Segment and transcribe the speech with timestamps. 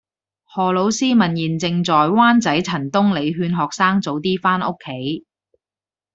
[0.45, 5.27] 何老師問現正在灣仔陳東里勸學生早啲返屋企